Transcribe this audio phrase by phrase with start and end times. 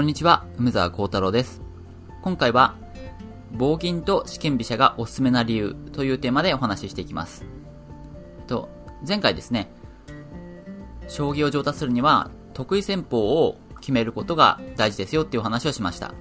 [0.00, 1.60] こんにちは、梅沢幸太郎です。
[2.22, 2.74] 今回は、
[3.52, 7.44] 棒銀と試験飛車がおすすめな理由というテーマでお話ししていきます。
[8.46, 8.70] と、
[9.06, 9.70] 前回ですね、
[11.06, 16.14] 将棋を上達するには、得意戦法を決めることが大事ですよっていう話をしました。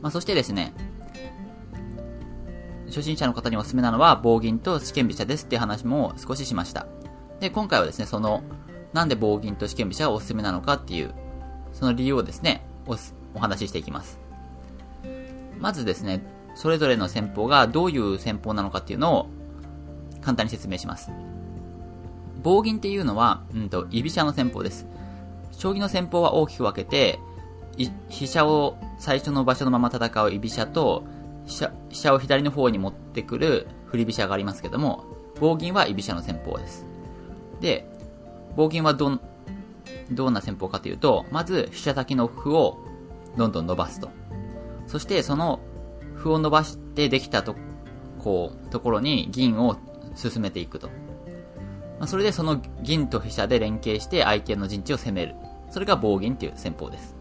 [0.00, 0.72] まあ、そしてですね、
[2.86, 6.86] 初心者の方におすすめなのは、棒銀と試験飛車ですっていう話も少ししました。
[7.40, 8.44] で、今回はですね、その、
[8.92, 11.12] なんで棒銀と試験飛車がおすすめなのかっていう、
[11.72, 12.96] その理由をですね、お
[13.34, 14.18] お話ししていきます。
[15.58, 16.22] まずですね、
[16.54, 19.26] それぞれの戦法がどういう戦法なのかっていうのを
[20.20, 21.10] 簡単に説明します。
[22.42, 24.86] 棒銀っていうのは、うんと、居飛車の戦法です。
[25.52, 27.18] 将棋の戦法は大きく分けて、
[28.08, 31.04] 飛車を最初の場所のまま戦う居飛車と、
[31.46, 35.04] 飛車飛車を左の方に持ってくる振り飛車がありますけども、
[35.38, 36.86] 棒銀は居飛車の戦法です。
[37.60, 37.86] で、
[38.56, 39.20] 棒銀はどん、
[40.10, 42.78] どんな戦法かというと、まず飛車先の歩を
[43.36, 44.10] どんどん伸ばすと。
[44.86, 45.60] そしてその
[46.16, 47.54] 歩を伸ばしてできたと、
[48.18, 49.76] こう、ところに銀を
[50.14, 50.88] 進めていくと。
[51.98, 55.34] まあ、それでその銀と飛車で連携して相手の陣地を攻める。
[55.70, 57.14] それが棒銀っていう戦法です。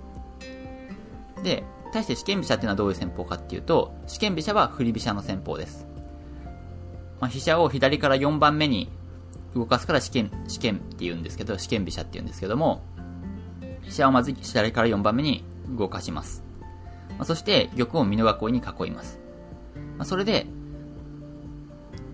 [1.44, 5.88] で、対して試験飛車っていうのはどういう戦法かっていうと、試験飛車は振り飛車の戦法です。
[7.20, 8.90] まあ、飛車を左から4番目に
[9.56, 12.84] 動かすから試験、試験って言うんですけど、試験飛車って言うんですけども、
[13.82, 15.44] 飛車をまず左から4番目に
[15.78, 16.44] 動かします。
[17.12, 19.20] まあ、そして玉を美濃囲いに囲います。
[19.98, 20.46] まあ、それで、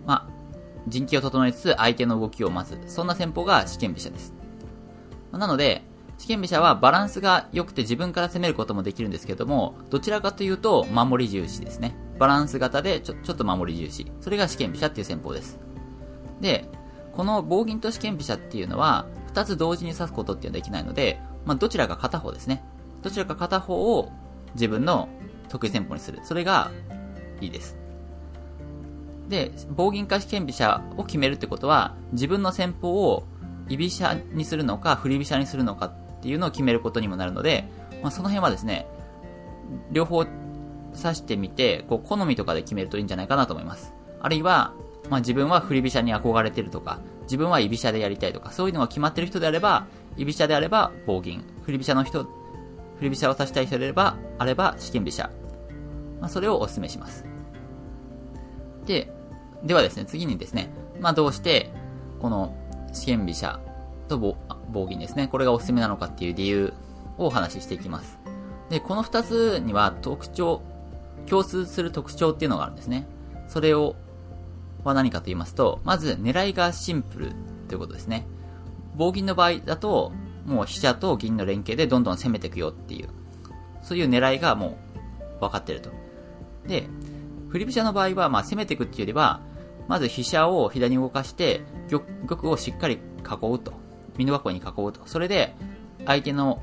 [0.06, 0.30] まあ、
[0.88, 2.80] 陣形を整えつつ相手の動きを待つ。
[2.88, 4.34] そんな戦法が試験飛車です。
[5.32, 5.84] まあ、なので、
[6.18, 11.96] 試験飛車はバランスが良くて自分から攻めることもできるんですけども、どちらかというと守り重視ですね。
[12.18, 14.10] バランス型でちょちょっと守り重視。
[14.22, 15.60] それが試験飛車っていう戦法です。
[16.40, 16.70] で、
[17.16, 22.64] この棒銀と試験飛車っていうのは、二つ同時に指すことっていうのはできないので、まあ、どちらか片方ですね。
[23.02, 24.12] どちらか片方を
[24.54, 25.10] 自分の
[25.50, 26.20] 得意戦法にする。
[26.24, 26.72] それが
[27.42, 27.78] いいです。
[29.30, 33.24] で、棒銀か試験飛車を決めるってことは、自分の戦法を
[33.70, 37.70] 居飛車にするのか、振り飛車にするのかっていうのを決めることにもなるので、
[38.02, 38.88] まあ、その辺はですね、
[39.92, 43.94] 両方指してみて、こう、好みとかで決めるといいんじゃないかなと思います。
[44.22, 44.74] あるいは、
[45.10, 52.30] まあ、自分は振り飛車に憧れてるとか、自分は居飛車でやりたいとか、そういうのが決まってる人であれば、居飛車であれば棒銀、振り飛車の人、振
[53.02, 55.30] り飛車を指したい人であれば、あれば試験飛車。
[56.20, 57.26] まあ、それをお勧めします。
[58.86, 59.12] で、
[59.64, 61.72] ではですね、次にですね、まあ、どうして、
[62.20, 62.56] この
[62.94, 63.60] 試験飛車
[64.08, 64.38] と棒
[64.72, 66.74] 棒銀ですね、これがおすすめなのかっていう理由
[67.18, 68.20] をお話ししていきます。
[68.70, 70.62] で、この二つには特徴、
[71.28, 73.08] 共通する特徴っていうのがあるんですね。
[73.48, 73.96] それを
[74.90, 77.32] は何かと言いますと、まず狙いがシンプル
[77.68, 78.26] ということですね。
[78.96, 80.12] 棒銀の場合だと、
[80.46, 83.10] もう飛車と銀の連携でどんどん攻めていくよっていう、
[83.82, 84.78] そういう狙いがも
[85.38, 85.90] う分かってると。
[86.68, 86.88] で、
[87.50, 89.42] 振り飛車の場合は、ま攻めていくっていうよりは、
[89.88, 92.98] まず飛車を左に動かして玉、玉をしっかり囲
[93.48, 93.74] うと。
[94.18, 95.02] 美濃囲いに囲うと。
[95.06, 95.56] それで、
[96.06, 96.62] 相手の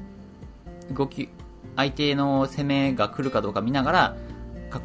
[0.91, 1.29] 動き、
[1.77, 4.17] 相手の攻めが来るかどうか見ながら、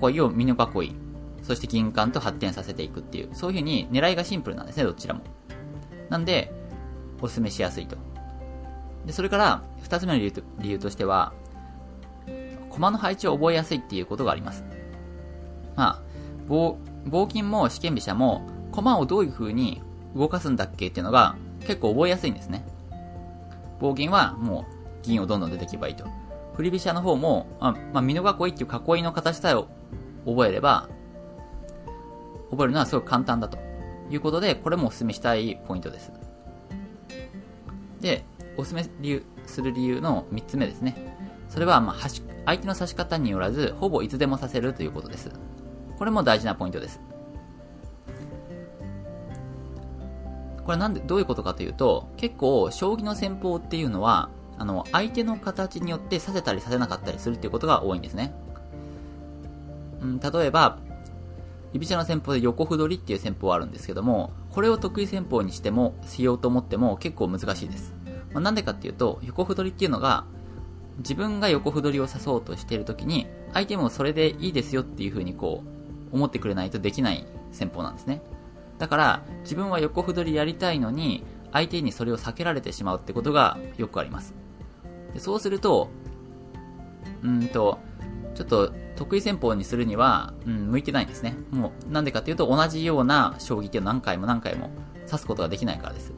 [0.02, 0.96] 囲いを美濃囲い、
[1.44, 5.22] そして銀冠と発展させていくっていう、そういう風に狙いがシンプルなんですね、どちらも。
[6.10, 6.52] なんで、
[7.22, 7.98] お勧めしやすいと。
[9.06, 11.34] で、それから、二つ目の理由と理由としては、
[12.70, 14.64] 駒の配置を覚えやすいっていうことがあります。
[15.76, 16.02] まあ、
[16.48, 19.82] 棒、棒金も試験飛車も、駒をどういう風に
[20.16, 22.66] 動かすんだっけっていうのが、結構覚えやすいんですね。
[23.80, 26.06] 棒銀はもう銀をどんどん出ていけばいいと。
[26.56, 29.54] 振り飛車の方も、あ、まあ、美濃囲いっていう囲いの形さえ
[30.26, 30.90] 覚えれば、
[32.52, 33.58] 覚えるのはすごく簡単だと
[34.10, 36.12] いうことで、これもお勧めしたいポイントです。
[38.00, 38.24] で、
[38.58, 40.96] お勧め理由する理由の3つ目ですね。
[41.50, 42.10] それは、まあ、
[42.46, 45.32] 相手の指し方によらず、ほぼいつでもさせるということです。
[45.98, 47.00] これも大事なポイントです。
[50.64, 58.34] これなんで、どういうことかというと、結構、将棋の戦法っていうのは、あの、相手の形によってさせたりさせなかったりするっていうことが多いんですね。
[60.02, 60.78] うん、例えば、
[61.74, 67.94] 居飛車の戦法で横歩取りっていう戦法あるんですけども、これを得意戦法にしても、しようと思っても結構難しいです。
[68.34, 70.26] まあ、なんでかっていうと、横歩取りっていうのが、
[71.00, 75.64] 自分が横歩取りを指そうとしているときに、相手もそれでいいですよっていう風にこ
[76.12, 78.22] う、思ってくれないとできない戦法なんですね。
[78.80, 84.34] だから、自分は横歩取りやりたいのに、相手にそれを避けられてしまうってことがよくあります。
[85.14, 85.90] でそうすると、
[87.24, 87.80] うんと、
[88.38, 91.36] ちょっと得意戦法にするには、うん、向いてないんですね。
[91.50, 94.70] もう、なんでかっていうと、同じような将棋っていうのを何回も何回も
[95.08, 96.14] 指すことができないからです。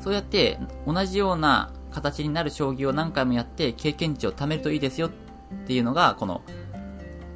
[0.00, 5.10] そうやって、同じような形になる将棋を何回もやって経験値を貯めるといいですよっ
[5.64, 6.42] ていうのが、この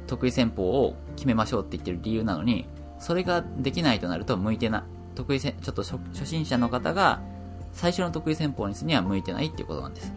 [0.07, 2.67] 得意戦法を決めましょうって言ってる理由なのに、
[2.99, 4.83] それができないとなると向いてな、
[5.15, 7.21] 得意戦、ちょっと初心者の方が
[7.71, 10.11] 最初の得意戦法にするには向いてないっていうことなんです。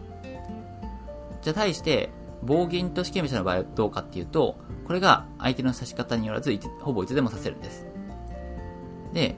[1.43, 2.09] じゃあ対して、
[2.43, 7.85] 棒銀と試験飛車の場合はどうかっていうと、これが相手の指し方によらず、ほぼいつでも指せるんです。
[9.13, 9.35] で、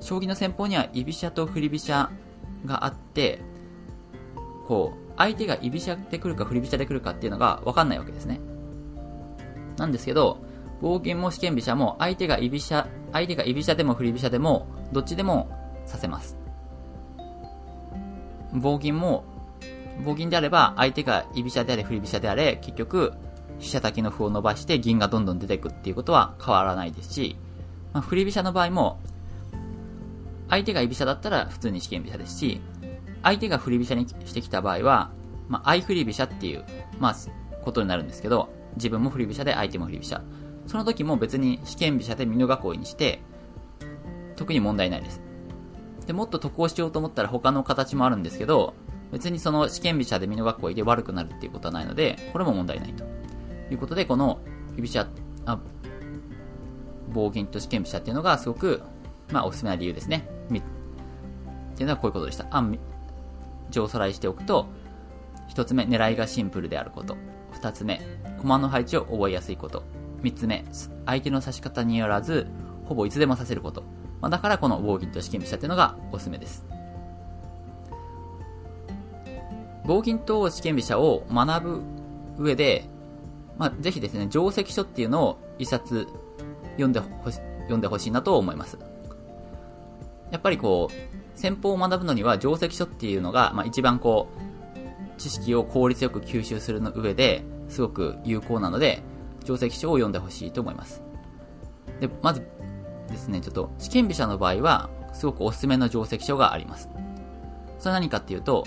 [0.00, 2.10] 将棋の戦法には居飛車と振り飛車
[2.64, 3.40] があって、
[4.66, 8.40] こう、相手が居飛車で来るか振り飛車で来るかっていうのが分かんないわけですね。
[9.76, 10.38] なんですけど、
[10.80, 15.50] 棒銀も試験飛車も相手が居飛車、相手が居飛車でも振り飛車でも、どっちでも
[15.84, 16.38] させます。
[18.54, 19.24] 棒銀も、
[20.00, 23.12] 棒銀であれば相手が居飛車であれ振り飛車であれ、結局、
[23.58, 27.36] 飛車先の歩を伸ばして銀がどんどん出てくっていうことは変わらないですし、
[27.92, 28.98] まあ、振り飛車の場合も、
[30.48, 32.60] 相手が居飛車だったら普通に試験飛車ですし、
[33.22, 35.10] 相手が振り飛車にしてきた場合は、
[35.48, 36.64] まあ、相振り飛車っていう、
[36.98, 37.16] まあ、
[37.62, 40.22] ことになるんですけど、自分も振り飛車で相手も振り飛車。
[40.66, 43.20] その時も別に試験飛車で美濃囲いにして、
[44.36, 45.20] 特に問題ないです。
[46.06, 48.74] で、もっと得をしようと思ったら他の形もあるんですけど、
[49.12, 53.04] 別にその試験飛車で美濃囲いで悪くなるっていうことはないので、これも問題ないと。
[53.70, 54.40] いうことで、この
[54.76, 55.08] 居飛車、
[55.46, 55.58] あ、
[57.12, 58.82] 棒銀と試験飛車っていうのがすごく、
[59.32, 60.28] まあ、おすすめな理由ですね。
[61.80, 62.46] っていうのはこういうことでした。
[62.50, 62.62] あ、
[63.70, 64.66] 上さらいしておくと、
[65.48, 67.16] 一つ目、狙いがシンプルであること。
[67.52, 68.02] 二つ目、
[68.38, 69.82] 駒の配置を覚えやすいこと。
[70.22, 70.66] 三つ目、
[71.06, 72.46] 相手の指し方によらず、
[72.84, 73.82] ほぼいつでもさせること。
[74.20, 76.66] まあ、だからこの棒銀と試験飛車っていうのがおすすめです。
[79.90, 81.82] 棒銀と試験飛車を学ぶ
[82.38, 82.84] 上で、
[83.58, 86.06] まあ、ぜひですね、定石書っていうのを一冊
[86.74, 88.78] 読んでほし、読んでほしいなと思います。
[90.30, 90.94] やっぱりこう、
[91.34, 99.02] 戦法を学ぶのには定石書っていうのが、まあ、一番こう、知識を効率よく吸収するの上ですごく有効なので、
[99.44, 101.02] 定石書を読んでほしいと思います。
[101.98, 102.46] で、まず
[103.08, 106.88] ですね、ちょっと試験飛車の場合は、すごくおすすめの定石書があります。
[107.80, 108.64] それは何かっていうと、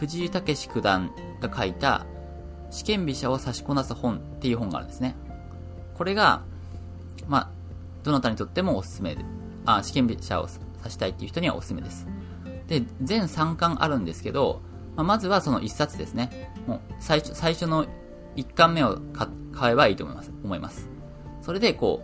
[0.00, 1.12] 藤井武九段
[1.42, 2.06] が書いた
[2.70, 5.14] 試験飛車を指しこなす本っていう本があるんですね。
[5.92, 6.42] これが、
[7.28, 7.50] まあ、
[8.02, 9.22] どなたにとってもおすすめで、
[9.66, 10.48] あ、試験飛車を
[10.78, 12.06] 指したいっていう人にはおすすめです。
[12.66, 14.62] で、全3巻あるんですけど、
[14.96, 16.50] まあ、まずはその1冊ですね。
[16.66, 17.84] もう最初、最初の
[18.36, 18.98] 1巻目を
[19.52, 20.32] 買えばいいと思います。
[20.42, 20.88] 思います。
[21.42, 22.02] それでこ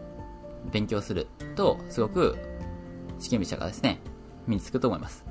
[0.69, 2.37] う、勉強すると、すごく
[3.19, 4.01] 試験飛車がですね、
[4.47, 5.26] 身につくと思います。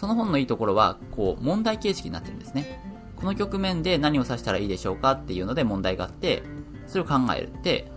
[0.00, 2.80] その本のいいところは、こう、問題形式になってるんですね。
[3.16, 6.42] この局面で何を指したらいいでしょうかっていうので問題があって、
[6.86, 7.92] それを考えて、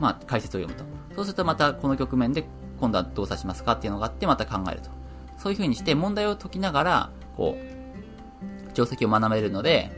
[0.00, 1.14] まあ、解説を読むと。
[1.14, 2.46] そうするとまたこの局面で
[2.80, 4.88] 今度はどう指しますかっていうのがあってまた考えると。
[5.36, 9.92] そういう風にして問題を解きながら、こう、定石を学べるので、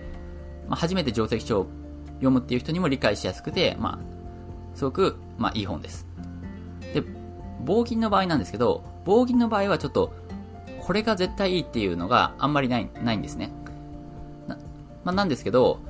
[0.66, 1.66] まあ、初めて定石書を
[2.14, 6.08] 読むっていう人にも理解しやすくて、まあ、すごく、まあ、いい本です。
[6.92, 7.04] で、
[7.64, 10.12] 棒銀の場合なんですけど、棒銀の場合はちょっと、
[10.88, 13.52] これが絶対いいっていうのがあんまりない、ないんですね。
[15.04, 15.80] まあ、なんですけど、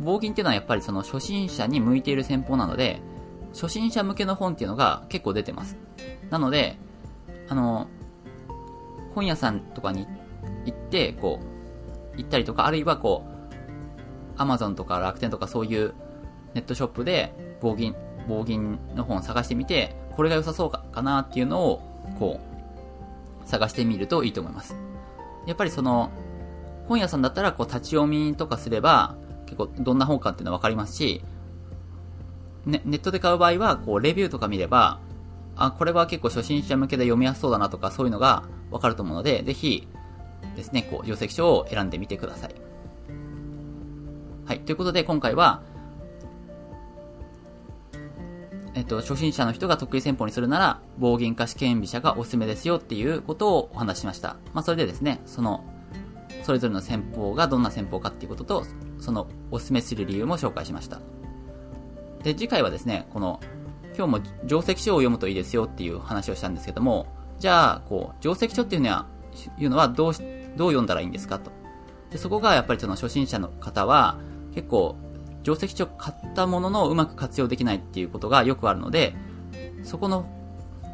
[0.00, 3.02] 棒銀っていうのはやっぱりその初心者に向いている戦法なので、
[3.52, 5.76] 初心者向けの本っていうのが結構出てます。
[6.30, 6.78] なので、
[7.50, 7.86] あの、
[9.14, 10.06] 本屋さんとかに
[10.64, 11.38] 行って、こ
[12.14, 15.92] う、行ったりとか、あるいはこう、アマゾンとか楽天とかそういう
[16.54, 17.94] ネットショップで棒銀、
[18.26, 21.82] 棒銀の本を探してみて、これが良さそうかなっていうのを、
[22.18, 22.55] こう、
[23.46, 24.76] 探してみるといいと思います。
[25.46, 26.10] やっぱりその、
[26.88, 31.24] 本屋さんだったらこう立ち読みとかすれば、結構どんな本かっていうのはわかりますし、
[32.64, 34.98] ね、ネットで買う場合は、こうレビューとか見れば、
[35.56, 39.88] あ、これは結構初心者向けで読みやすそうだなとかそういうのがわかると思うので、ぜひ
[40.56, 42.54] ですね、こう、定石書を選んでみてください。
[44.44, 44.60] はい。
[44.60, 45.62] ということで、今回は、
[48.86, 54.36] っと、初心者の人が得意戦法にするなら、暴言か試験飛車がおすすめですよっていうことをお話ししました。
[54.54, 55.64] まあ、それでですね、その
[56.46, 58.64] それぞれの戦法がどんな戦法かっていうことと、
[59.00, 61.00] そのおすすめする理由も紹介しました。
[62.22, 63.40] で、次回はですね、この、
[63.96, 67.08] 今日も定石書を読むといいですよっていう話をしたんですけども、
[67.40, 69.06] じゃあ、こう、定石書っていうのは、
[69.58, 71.50] いうのはどう、どう読んだらいいんですかと。
[72.10, 74.18] で、そこがやっぱりその初心者の方は、
[74.54, 74.94] 結構、
[75.46, 79.14] 定石書買ったもののうまく活用できないっていうことがよくあるので、
[79.84, 80.26] そこの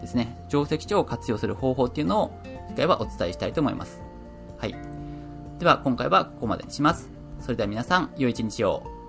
[0.02, 4.02] ですね、定石書を活用する方法っていうのを、次回はお伝えしたいと思います。
[4.59, 4.75] はい。
[5.59, 7.11] では今回はここまでにします。
[7.40, 9.01] それでは皆さん、良い一日を。